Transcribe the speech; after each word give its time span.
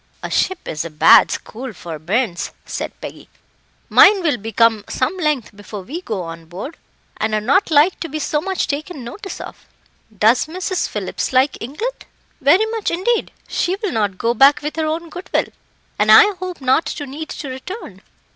"A 0.23 0.31
ship 0.31 0.67
is 0.67 0.83
a 0.83 0.89
bad 0.89 1.29
school 1.29 1.73
for 1.73 1.99
bairns," 1.99 2.49
said 2.65 2.99
Peggy. 3.01 3.29
"Mine 3.87 4.23
will 4.23 4.37
be 4.37 4.51
come 4.51 4.83
some 4.89 5.15
length 5.17 5.55
before 5.55 5.83
we 5.83 6.01
go 6.01 6.23
on 6.23 6.45
board, 6.45 6.77
and 7.17 7.35
are 7.35 7.39
not 7.39 7.69
like 7.69 7.99
to 7.99 8.09
be 8.09 8.17
so 8.17 8.41
much 8.41 8.65
taken 8.67 9.03
notice 9.03 9.39
of. 9.39 9.67
Does 10.17 10.47
Mrs. 10.47 10.89
Phillips 10.89 11.31
like 11.31 11.55
England?" 11.61 12.05
"Very 12.41 12.65
much, 12.71 12.89
indeed. 12.89 13.31
She 13.47 13.75
will 13.75 13.91
not 13.91 14.17
go 14.17 14.33
back 14.33 14.63
with 14.63 14.75
her 14.77 14.87
own 14.87 15.09
goodwill, 15.11 15.49
and 15.99 16.11
I 16.11 16.33
hope 16.39 16.61
not 16.61 16.85
to 16.87 17.05
need 17.05 17.29
to 17.29 17.49
return." 17.49 18.01